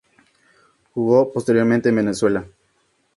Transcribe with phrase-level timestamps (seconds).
[0.93, 2.47] Jugó posteriormente en Venezuela.